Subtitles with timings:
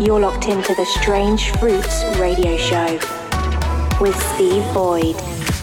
[0.00, 2.98] You're locked into the Strange Fruits radio show
[4.00, 5.14] with Steve Void.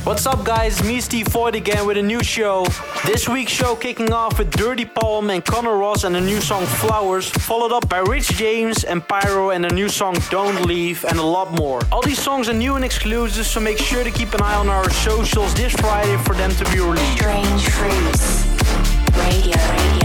[0.05, 0.84] What's up, guys?
[0.84, 2.68] Me, Steve Void, again with a new show.
[3.04, 6.68] This week's show kicking off with Dirty Palm and Connor Ross and the new song
[6.68, 11.18] Flowers, followed up by Rich James and Pyro and the new song Don't Leave, and
[11.18, 11.82] a lot more.
[11.91, 14.70] All these songs are new and exclusive, so make sure to keep an eye on
[14.70, 17.18] our socials this Friday for them to be released.
[17.18, 18.46] Strange Fruits
[19.18, 19.97] Radio.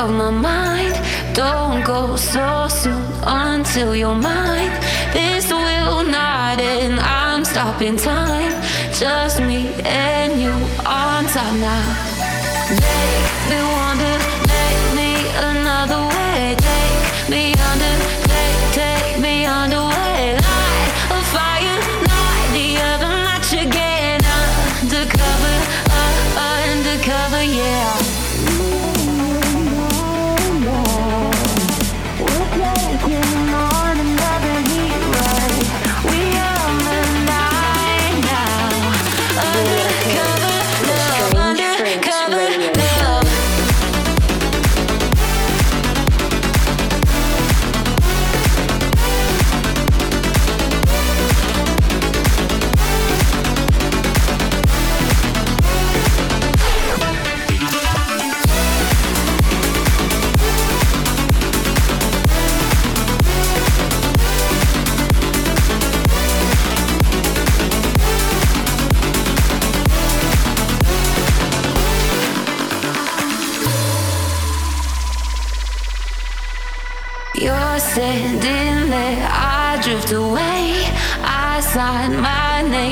[0.00, 0.94] of my mind.
[1.34, 4.72] Don't go so soon until you're mine.
[5.12, 6.98] This will not end.
[7.00, 8.52] I'm stopping time.
[8.98, 10.52] Just me and you
[10.86, 11.86] on top now.
[12.84, 14.16] Make me wonder,
[14.52, 15.10] make me
[15.50, 16.56] another way.
[16.58, 17.59] Take me.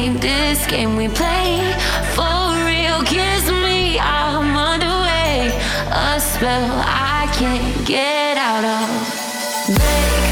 [0.09, 1.59] ain't this game we play
[2.15, 3.03] for real.
[3.05, 5.53] Kiss me, I'm underway.
[5.91, 8.89] A spell I can't get out of.
[9.69, 10.28] Make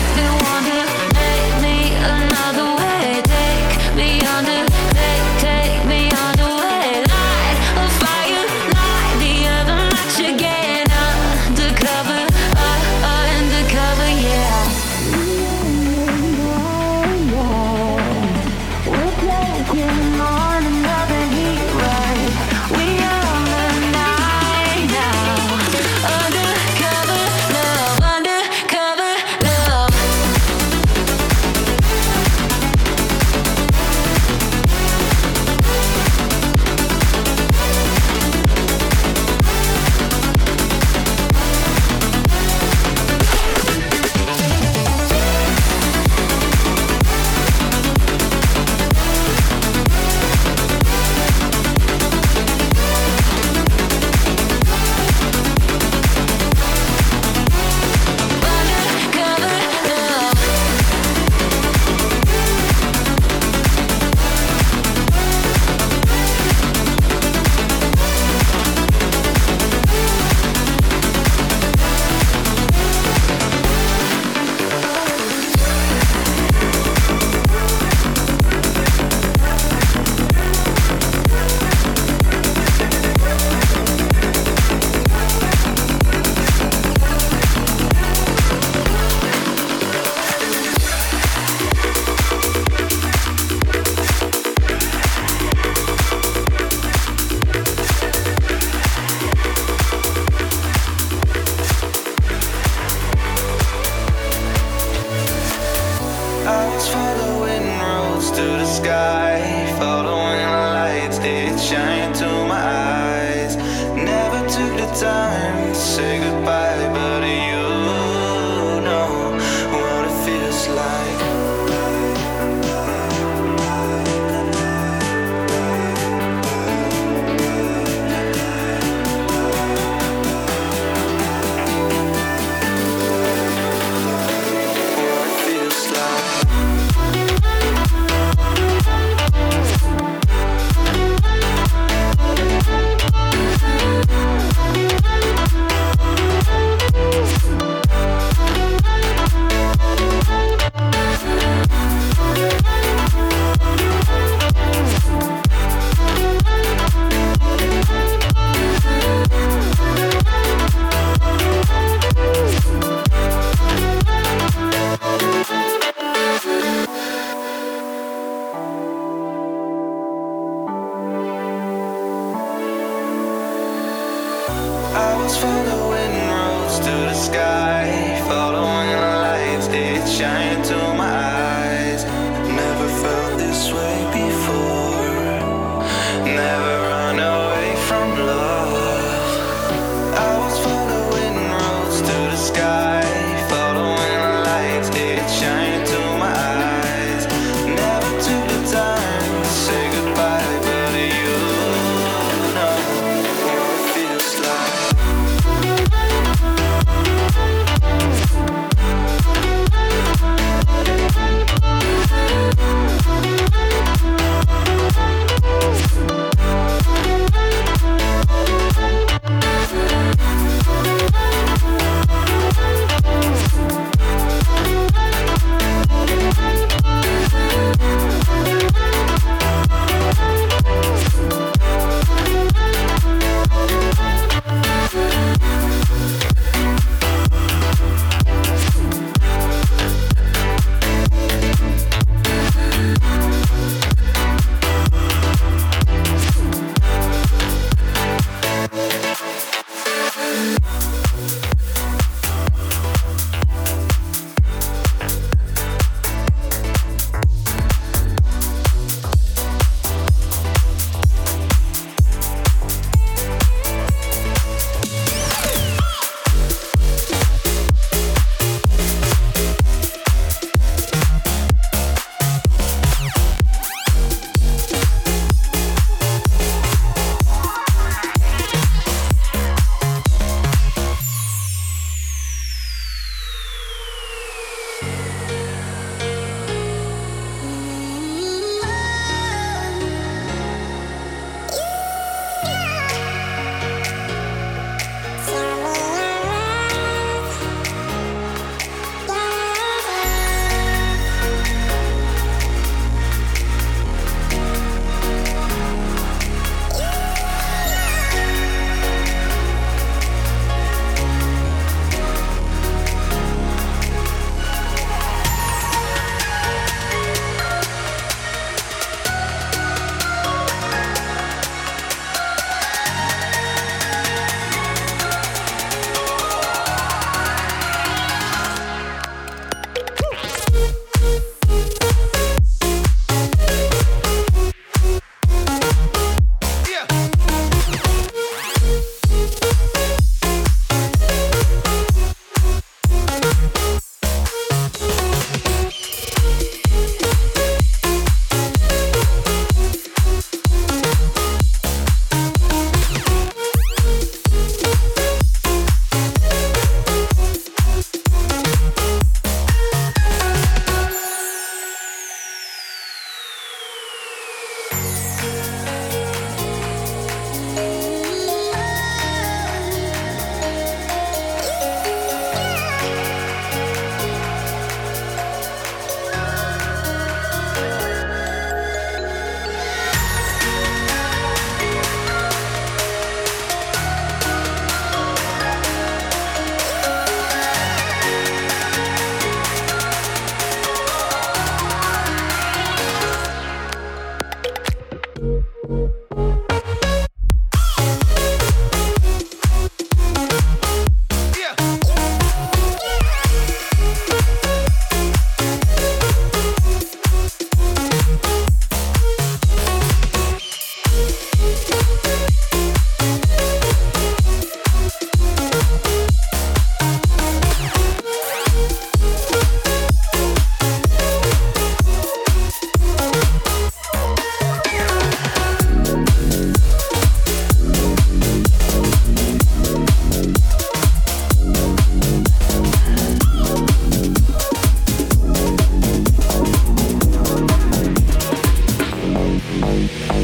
[115.01, 116.66] time say goodbye.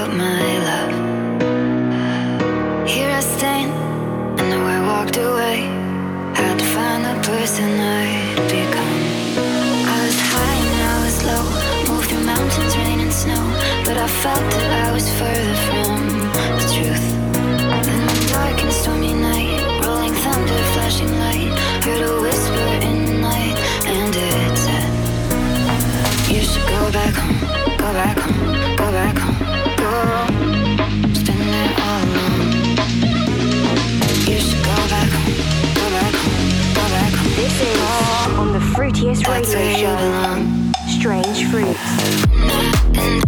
[38.97, 40.97] BTS Radio Show.
[40.97, 43.26] Strange Fruits.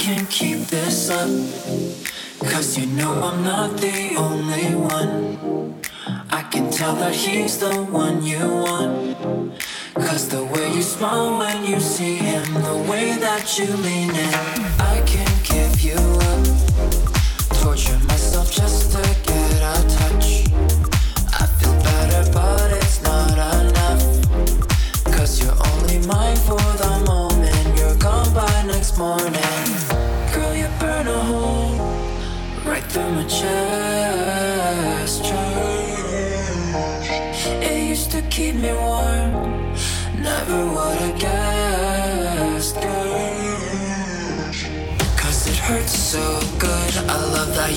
[0.00, 1.28] can't keep this up.
[2.50, 5.78] Cause you know I'm not the only one.
[6.30, 9.18] I can tell that he's the one you want.
[9.94, 14.34] Cause the way you smile when you see him, the way that you lean in,
[14.80, 15.39] I can't.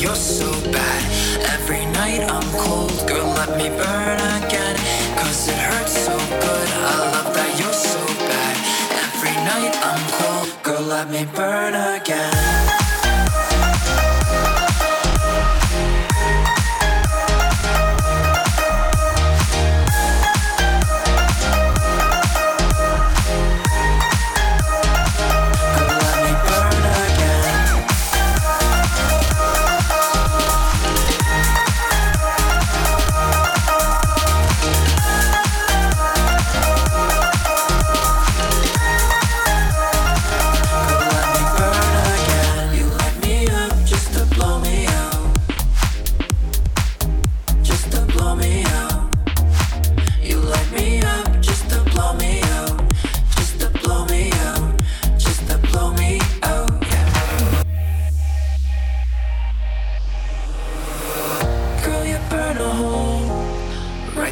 [0.03, 1.03] you're so bad.
[1.55, 4.75] Every night I'm cold, girl, let me burn again.
[5.15, 8.55] Cause it hurts so good, I love that you're so bad.
[9.05, 12.52] Every night I'm cold, girl, let me burn again.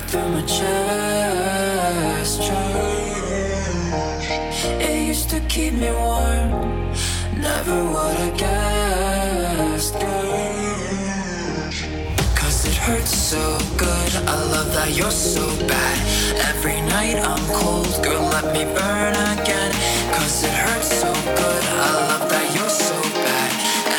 [0.07, 2.41] through my chest.
[4.79, 6.49] It used to keep me warm,
[7.39, 9.95] never would I guessed.
[12.35, 15.97] Cause it hurts so good, I love that you're so bad.
[16.49, 19.71] Every night I'm cold, girl, let me burn again.
[20.15, 23.51] Cause it hurts so good, I love that you're so bad.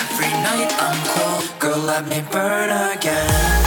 [0.02, 3.61] Every night I'm cold, girl, let me burn again.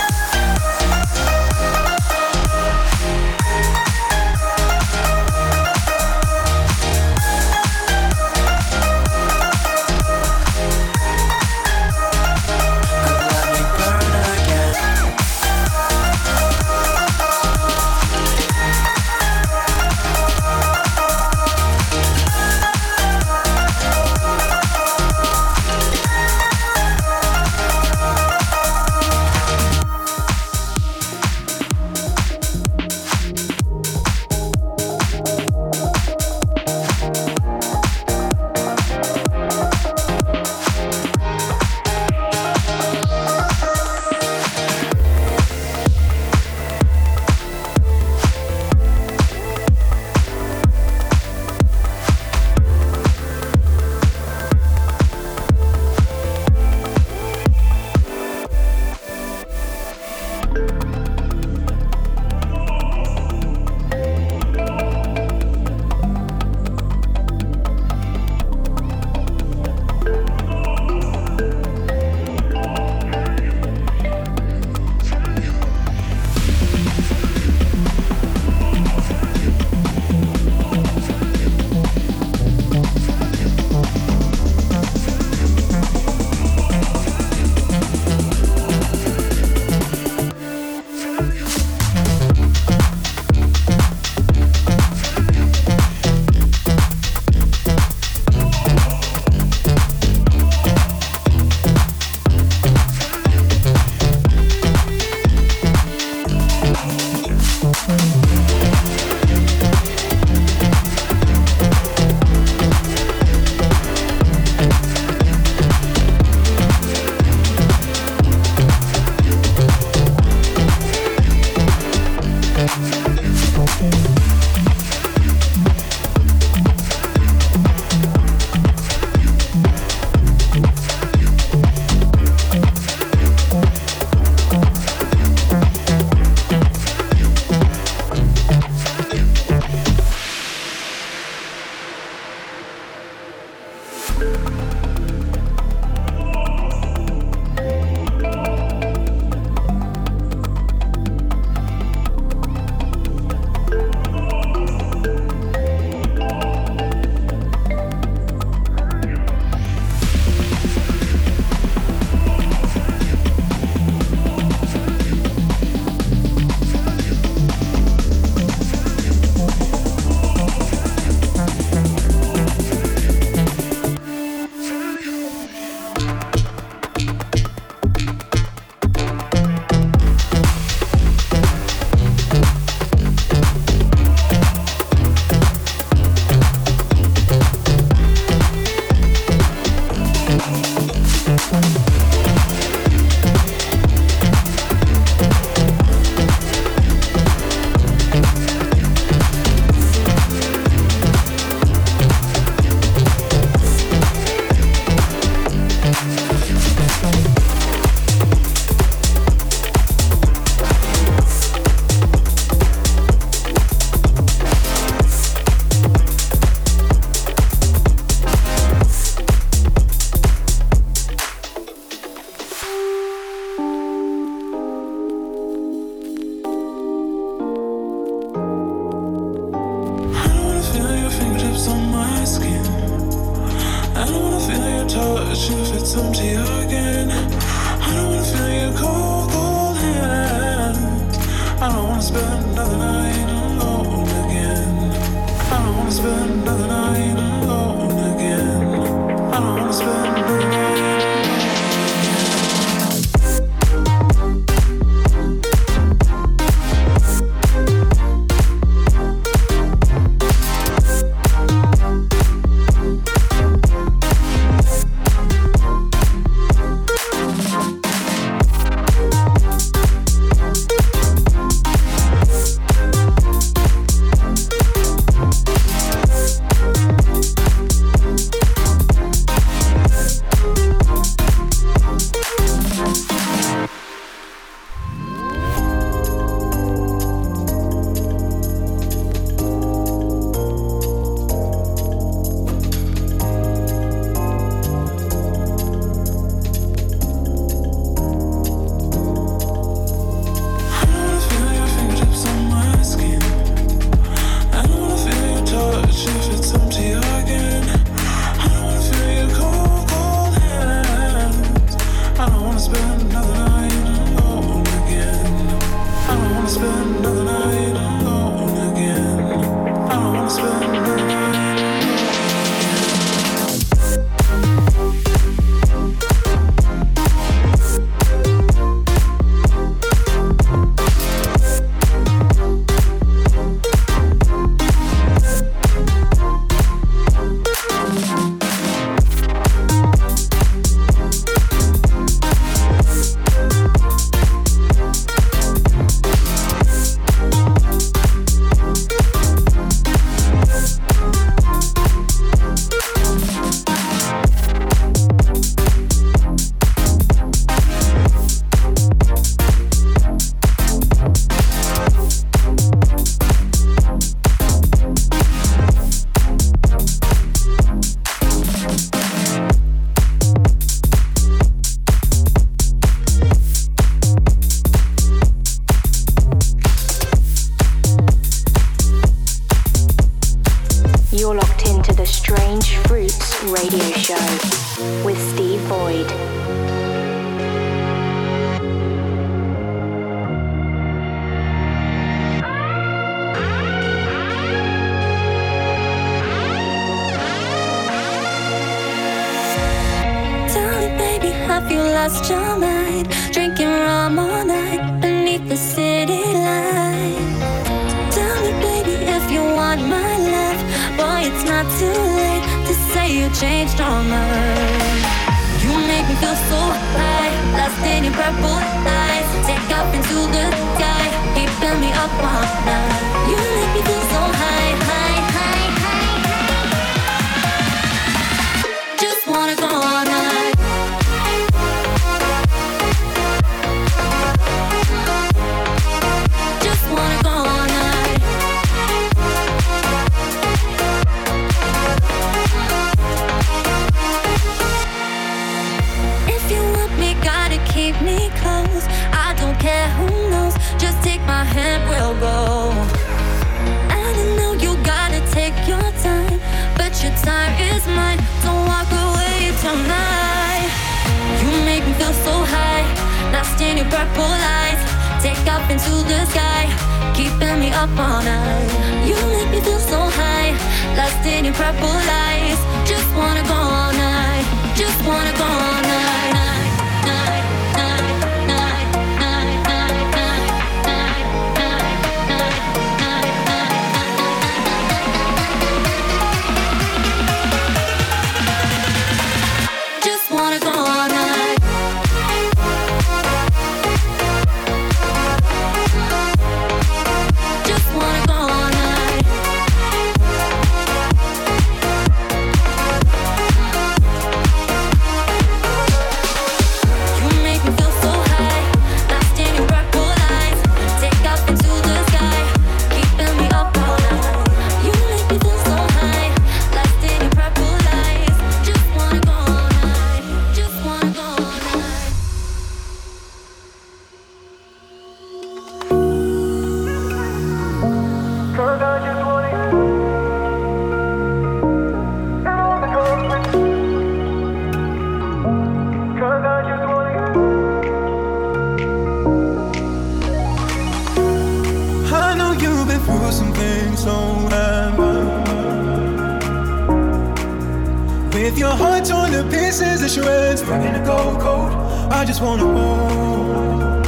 [550.07, 551.71] The.
[552.11, 554.05] I just wanna hold.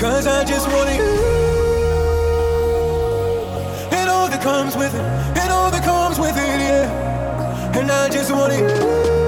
[0.00, 1.02] Cause I just want you.
[3.92, 7.78] And all that comes with it, and all that comes with it, yeah.
[7.78, 9.19] And I just want you.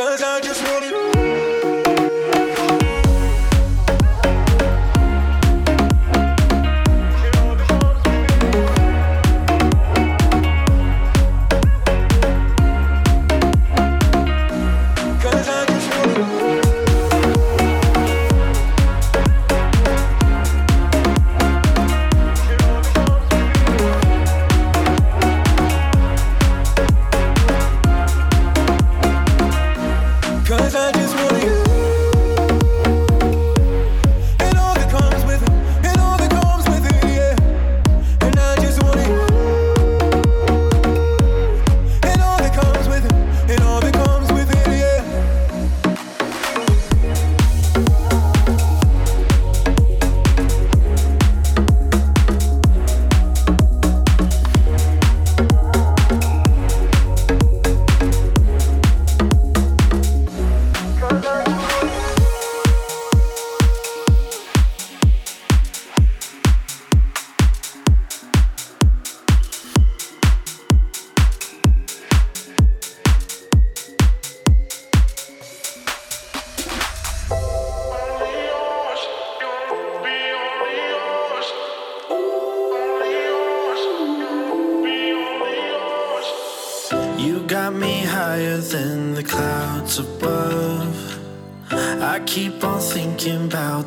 [0.00, 0.99] Cause I just wanted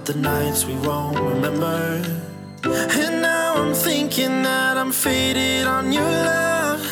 [0.05, 2.03] the nights we won't remember.
[2.65, 6.83] And now I'm thinking that I'm faded on your love.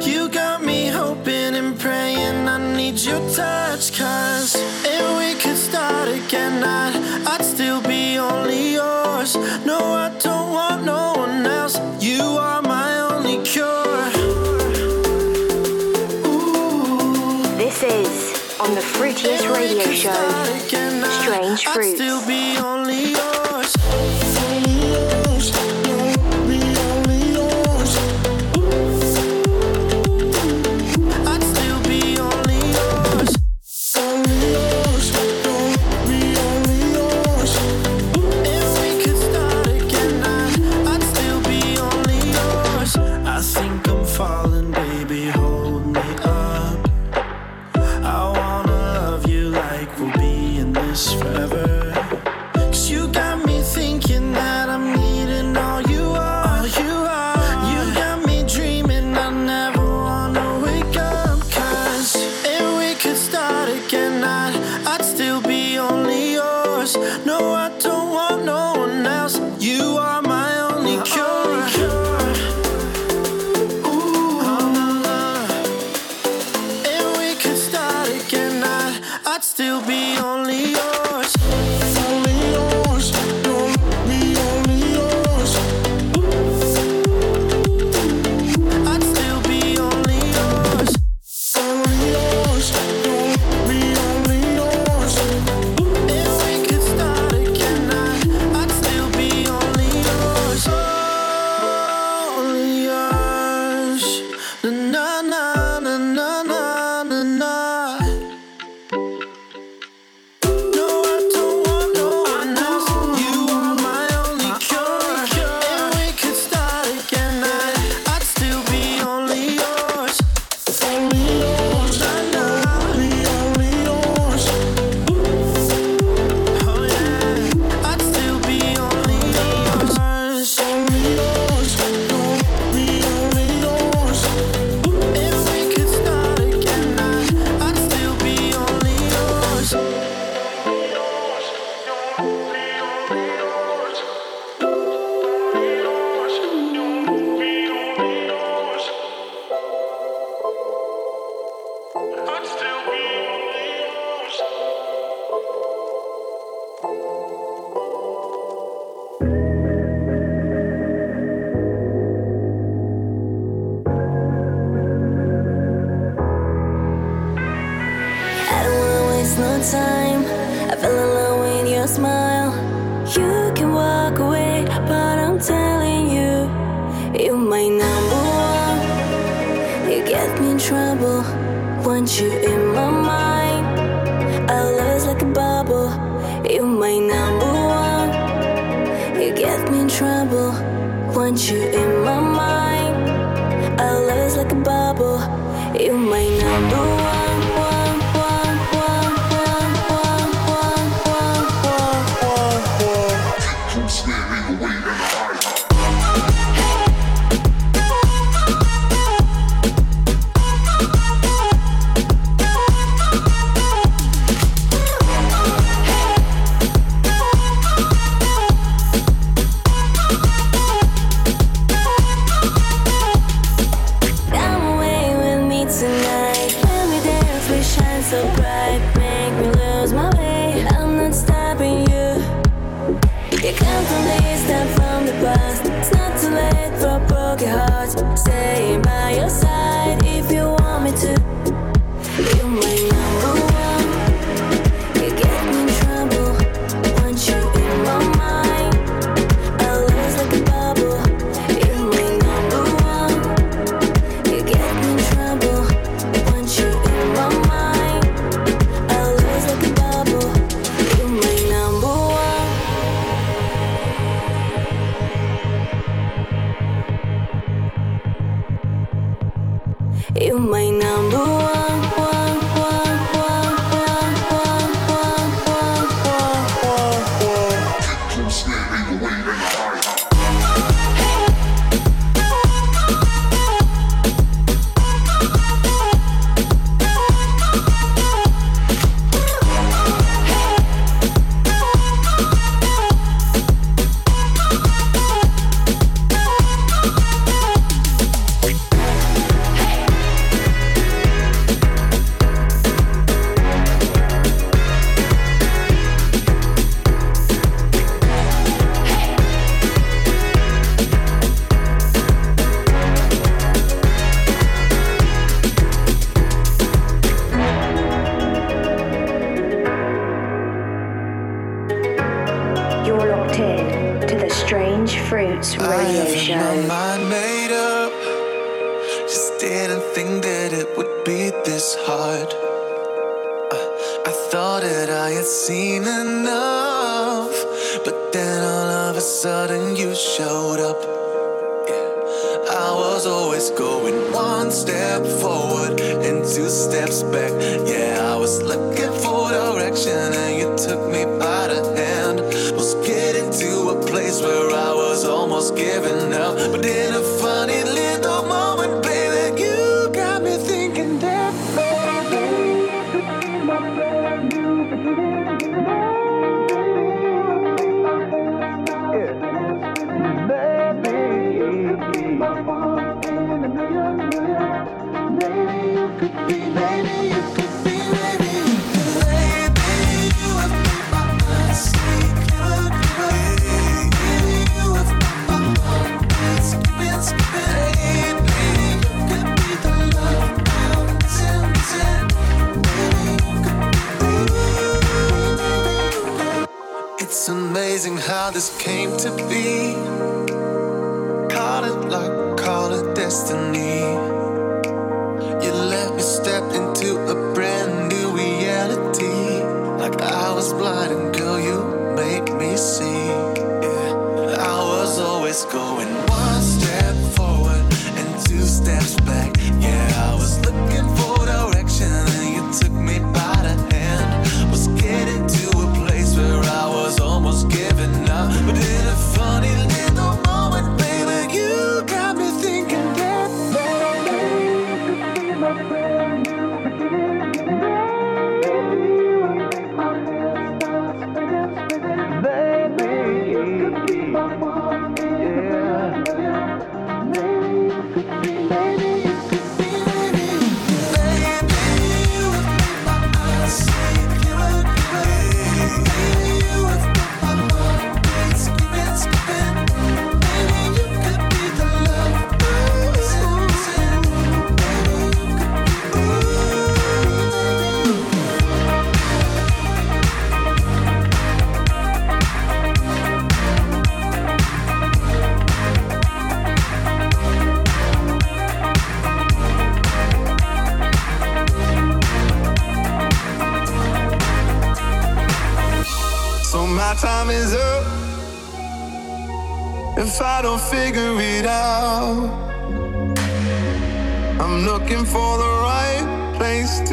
[0.00, 6.08] You got me hoping and praying I need your touch, cause if we could start
[6.08, 9.36] again, I'd, I'd still be only yours.
[9.64, 11.78] No, I don't want no one else.
[12.02, 14.08] You are my only cure.
[16.26, 17.42] Ooh.
[17.56, 20.73] This is on the Fruitiest Radio Show.
[21.56, 22.00] Strange Fruits.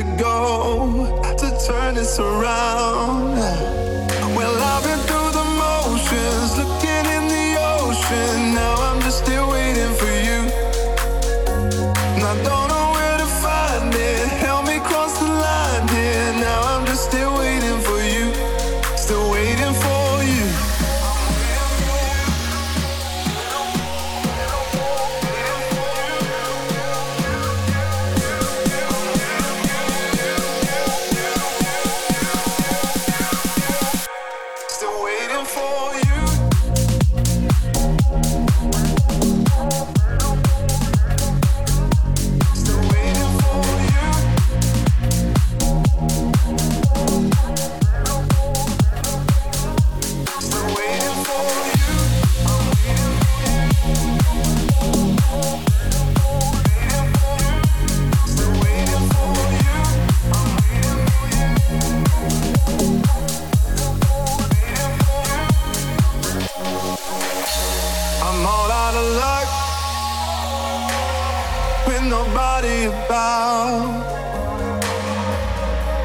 [0.03, 3.00] to go to turn this around.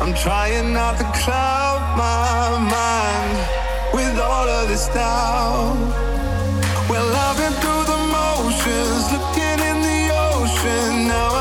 [0.06, 5.74] I'm trying not to cloud my mind with all of this doubt.
[6.88, 11.35] Well, I've been through the motions, looking in the ocean now.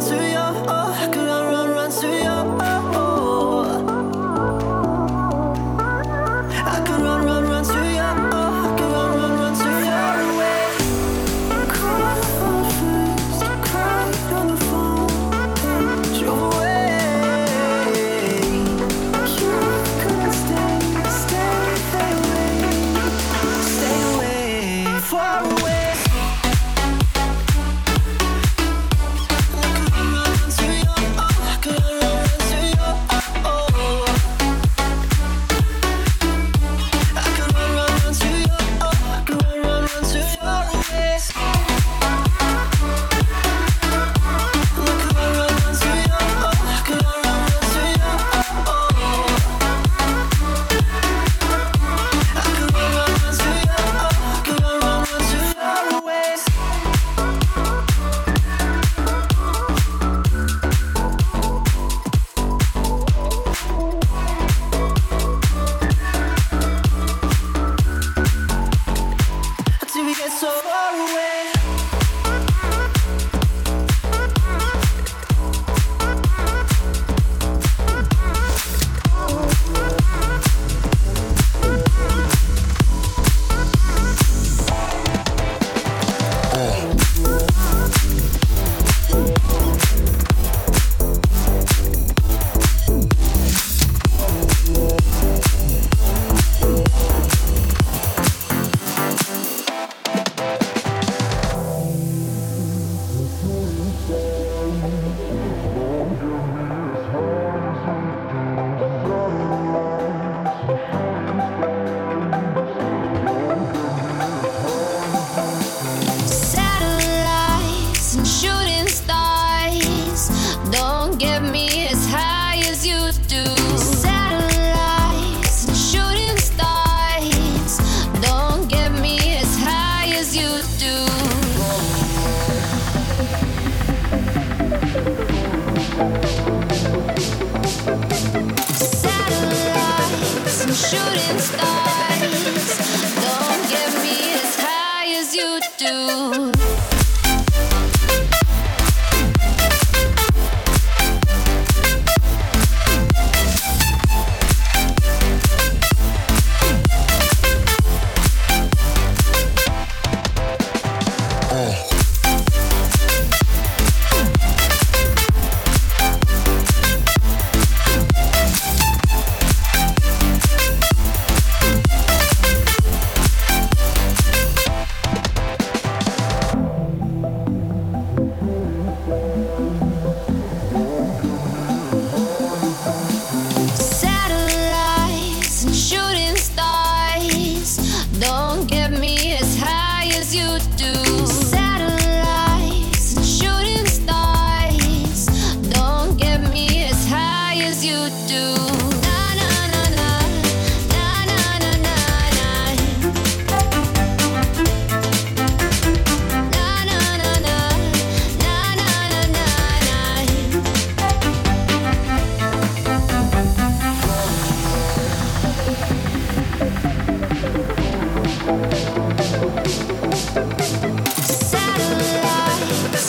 [0.00, 0.25] to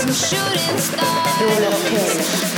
[0.07, 2.07] You're locked in